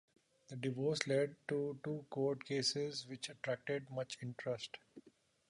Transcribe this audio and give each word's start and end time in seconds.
The 0.47 0.55
divorce 0.55 1.05
led 1.05 1.35
to 1.49 1.77
two 1.83 2.07
court 2.09 2.43
cases 2.43 3.05
which 3.07 3.29
attracted 3.29 3.91
much 3.91 4.17
interest. 4.23 4.79